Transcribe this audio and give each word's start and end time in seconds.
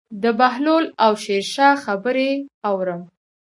د 0.23 0.25
بهلول 0.39 0.85
او 1.05 1.11
شیرشاه 1.23 1.81
خبرې 1.85 2.31
اورم. 2.69 3.01